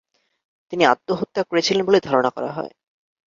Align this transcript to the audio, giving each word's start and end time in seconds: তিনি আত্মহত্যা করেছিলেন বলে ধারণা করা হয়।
তিনি 0.73 0.83
আত্মহত্যা 0.85 1.41
করেছিলেন 1.43 1.83
বলে 1.85 1.99
ধারণা 1.99 2.29
করা 2.29 2.51
হয়। 2.51 2.71